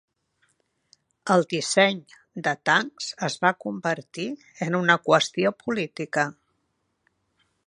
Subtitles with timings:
[1.35, 1.99] El disseny
[2.49, 4.29] de tancs es va convertir
[4.69, 6.29] en una qüestió política.